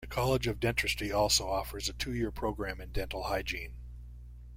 The 0.03 0.07
College 0.07 0.47
of 0.47 0.59
Dentistry 0.59 1.11
also 1.11 1.47
offers 1.47 1.87
a 1.87 1.93
two 1.93 2.11
year 2.11 2.31
program 2.31 2.81
in 2.81 2.91
dental 2.91 3.25
hygiene. 3.25 3.75